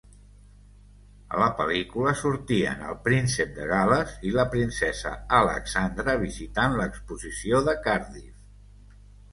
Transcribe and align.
A 1.35 1.41
la 1.41 1.49
pel·lícula 1.59 2.13
sortien 2.21 2.81
el 2.93 2.97
Príncep 3.09 3.53
de 3.59 3.69
Gales 3.73 4.17
i 4.31 4.35
la 4.39 4.47
Princesa 4.55 5.13
Alexandra 5.43 6.19
visitant 6.27 6.81
l"Exposició 6.81 7.63
de 7.71 7.79
Cardiff. 7.89 9.03